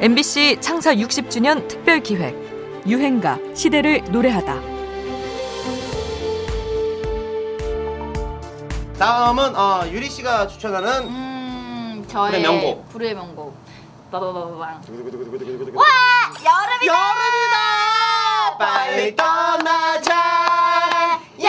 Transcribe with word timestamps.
MBC 0.00 0.56
창사 0.62 0.94
60주년 0.94 1.68
특별 1.68 2.00
기획 2.00 2.34
유행가 2.86 3.38
시대를 3.54 4.02
노래하다. 4.10 4.54
다음은 8.98 9.54
어, 9.54 9.86
유리 9.90 10.08
씨가 10.08 10.46
추천하는 10.46 11.02
음, 11.06 12.02
저의 12.08 12.30
불의 12.30 12.42
명곡. 12.42 12.88
불의 12.88 13.14
명곡. 13.14 13.54
빠바바바방. 14.10 14.80
와 15.74 15.84
여름이다. 16.44 16.86
여름이다 16.86 17.56
빨리 18.58 19.14
떠나자 19.14 21.20
이 21.38 21.42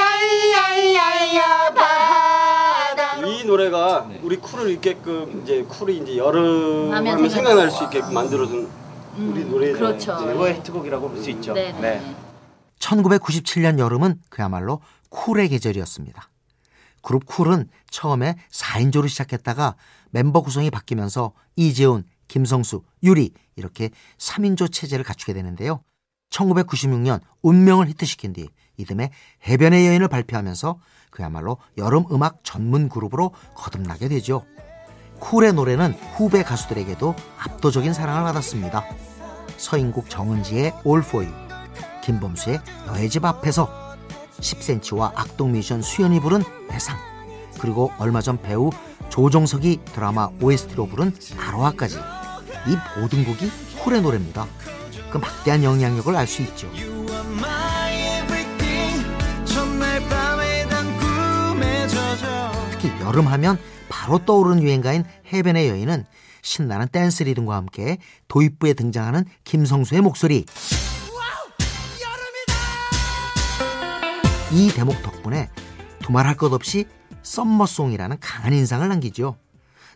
노래가 3.51 4.09
우리 4.21 4.37
쿨을 4.37 4.69
있게끔 4.71 5.41
이제 5.43 5.63
쿨이 5.63 5.97
이제 5.97 6.15
여름 6.17 6.93
하면. 6.93 7.29
생각날 7.29 7.69
수 7.69 7.83
있게끔 7.83 8.13
만들어준 8.13 8.69
우리 9.17 9.43
노래 9.45 9.73
그렇죠. 9.73 10.17
최고의 10.19 10.55
히트곡이라고 10.55 11.09
볼 11.09 11.21
수 11.21 11.29
있죠 11.31 11.53
네 11.53 11.73
네. 11.81 12.01
1997년 12.79 13.77
여름은 13.77 14.21
그야말로 14.29 14.79
쿨의 15.09 15.49
계절이었습니다. 15.49 16.29
그룹 17.01 17.25
쿨은 17.25 17.67
처음에 17.89 18.35
4인조로 18.51 19.09
시작했다가 19.09 19.75
멤버 20.11 20.41
구성이 20.41 20.69
바뀌면서 20.71 21.33
이재훈, 21.57 22.05
김성수, 22.29 22.83
유리 23.03 23.33
이렇게 23.57 23.89
3인조 24.17 24.71
체제를 24.71 25.03
갖추게 25.03 25.33
되는데요. 25.33 25.83
1996년 26.29 27.19
운명을 27.41 27.87
히트시킨 27.89 28.31
뒤 28.33 28.47
이듬해 28.77 29.11
해변의 29.47 29.87
여인을 29.87 30.07
발표하면서 30.07 30.79
그야말로 31.09 31.57
여름 31.77 32.05
음악 32.11 32.39
전문 32.43 32.89
그룹으로 32.89 33.33
거듭나게 33.55 34.07
되죠. 34.07 34.45
쿨의 35.19 35.53
노래는 35.53 35.93
후배 36.15 36.41
가수들에게도 36.43 37.15
압도적인 37.37 37.93
사랑을 37.93 38.23
받았습니다. 38.23 38.83
서인국 39.57 40.09
정은지의 40.09 40.73
All 40.85 41.03
For 41.03 41.25
You, 41.25 41.47
김범수의 42.03 42.61
너의 42.87 43.09
집 43.09 43.23
앞에서 43.25 43.95
10cm와 44.39 45.11
악동 45.15 45.51
뮤지션 45.51 45.81
수연이 45.83 46.19
부른 46.19 46.41
배상 46.67 46.97
그리고 47.59 47.91
얼마 47.99 48.21
전 48.21 48.41
배우 48.41 48.71
조정석이 49.09 49.81
드라마 49.85 50.29
OST로 50.41 50.87
부른 50.87 51.13
아로하까지 51.37 51.97
이 52.67 52.99
모든 52.99 53.23
곡이 53.23 53.51
쿨의 53.83 54.01
노래입니다. 54.01 54.47
그 55.11 55.17
막대한 55.17 55.63
영향력을 55.63 56.15
알 56.15 56.25
수 56.25 56.41
있죠. 56.41 56.67
여름 63.11 63.27
하면 63.27 63.57
바로 63.89 64.23
떠오르는 64.23 64.63
유행가인 64.63 65.03
해변의 65.33 65.67
여인은 65.67 66.05
신나는 66.41 66.87
댄스 66.87 67.23
리듬과 67.23 67.57
함께 67.57 67.97
도입부에 68.29 68.73
등장하는 68.73 69.25
김성수의 69.43 69.99
목소리 69.99 70.45
이 74.53 74.71
대목 74.73 75.01
덕분에 75.01 75.49
두말할 75.99 76.37
것 76.37 76.53
없이 76.53 76.85
summer 77.23 77.56
song이라는 77.56 78.17
강한 78.21 78.53
인상을 78.53 78.87
남기죠. 78.87 79.35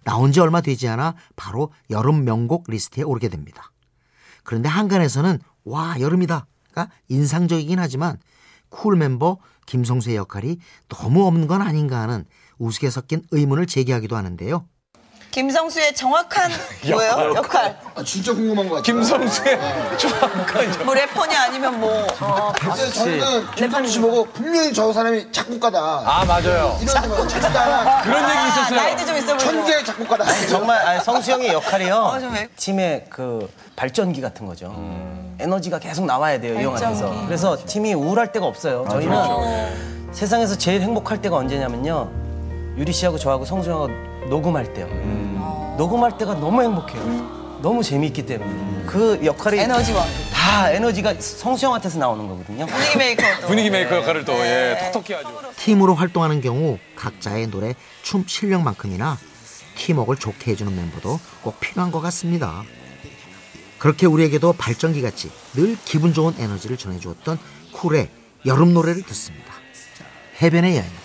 나온 0.03 0.33
지 0.33 0.41
얼마 0.41 0.59
되지 0.59 0.89
않아 0.89 1.15
바로 1.37 1.71
여름 1.89 2.25
명곡 2.25 2.65
리스트에 2.67 3.03
오르게 3.03 3.29
됩니다. 3.29 3.71
그런데 4.43 4.67
항간에서는 4.67 5.39
와 5.63 5.95
여름이다가 6.01 6.89
인상적이긴 7.07 7.79
하지만 7.79 8.17
쿨 8.67 8.97
멤버 8.97 9.37
김성수의 9.67 10.17
역할이 10.17 10.57
너무 10.89 11.25
없는 11.25 11.47
건 11.47 11.61
아닌가 11.61 12.01
하는 12.01 12.25
우스개 12.57 12.89
섞인 12.89 13.23
의문을 13.31 13.67
제기하기도 13.67 14.15
하는데요. 14.15 14.65
김성수의 15.31 15.93
정확한 15.95 16.49
뭐예요? 16.89 17.33
역할. 17.35 17.77
아, 17.93 18.01
진짜 18.05 18.33
궁금한 18.33 18.69
것 18.69 18.75
같아요. 18.75 18.83
김성수의 18.83 19.59
뭐 20.85 20.93
래퍼냐 20.93 21.41
아니면 21.43 21.77
뭐 21.81 22.07
어, 22.21 22.53
근데 22.57 22.89
저는 22.89 23.51
김성수 23.51 23.91
씨 23.91 23.99
보고 23.99 24.23
분명히 24.27 24.71
저 24.73 24.93
사람이 24.93 25.29
작곡가다. 25.33 25.77
아 26.05 26.23
맞아요. 26.23 26.77
이런 26.81 27.01
생각 27.01 27.27
작사나 27.27 28.01
그런 28.03 28.29
얘기 28.29 28.47
있었어요. 28.47 28.75
나이도 28.77 29.05
좀 29.05 29.17
있어 29.17 29.25
보이고. 29.35 29.39
천재 29.39 29.83
작곡가다. 29.83 30.25
정말 30.47 30.87
아니, 30.87 31.03
성수 31.03 31.31
형의 31.31 31.49
역할이요. 31.49 31.95
어, 31.95 32.17
팀의 32.55 33.07
그 33.09 33.51
발전기 33.75 34.21
같은 34.21 34.45
거죠. 34.45 34.73
에너지가 35.37 35.79
계속 35.79 36.05
나와야 36.05 36.39
돼요, 36.39 36.57
이 36.57 36.63
형한테서. 36.63 37.25
그래서 37.25 37.57
팀이 37.65 37.93
우울할 37.93 38.31
데가 38.31 38.45
없어요. 38.45 38.85
저희는 38.89 40.13
세상에서 40.13 40.57
제일 40.57 40.81
행복할 40.81 41.21
때가 41.21 41.35
언제냐면요. 41.35 42.24
유리 42.77 42.91
씨하고 42.91 43.17
저하고 43.17 43.45
성수 43.45 43.69
형하고 43.69 43.89
녹음할 44.29 44.73
때요. 44.73 44.87
녹음할 45.77 46.17
때가 46.17 46.35
너무 46.35 46.61
행복해요. 46.61 47.59
너무 47.61 47.81
재미있기 47.83 48.25
때문에. 48.25 48.85
그 48.85 49.19
역할이 49.23 49.57
에너지원. 49.59 50.05
다 50.33 50.71
에너지가 50.71 51.15
성수 51.19 51.65
형한테서 51.65 51.99
나오는 51.99 52.27
거거든요. 52.27 52.65
분위기 52.65 52.97
메이커. 52.97 53.23
분위기 53.47 53.69
메이커 53.69 53.95
역할을 53.97 54.25
또 54.25 54.33
예, 54.33 54.77
톡톡히 54.91 55.13
하죠. 55.13 55.41
팀으로 55.57 55.95
활동하는 55.95 56.41
경우 56.41 56.77
각자의 56.95 57.47
노래, 57.47 57.73
춤 58.03 58.25
실력만큼이나 58.27 59.17
팀워크를 59.75 60.19
좋게 60.19 60.51
해주는 60.51 60.73
멤버도 60.75 61.19
꼭 61.41 61.59
필요한 61.59 61.91
것 61.91 62.01
같습니다. 62.01 62.63
그렇게 63.79 64.05
우리에게도 64.05 64.53
발전기 64.53 65.01
같이 65.01 65.31
늘 65.53 65.77
기분 65.85 66.13
좋은 66.13 66.33
에너지를 66.37 66.77
전해주었던 66.77 67.37
쿨의 67.73 68.09
여름 68.45 68.73
노래를 68.73 69.03
듣습니다. 69.03 69.53
해변의 70.41 70.77
여인. 70.77 71.04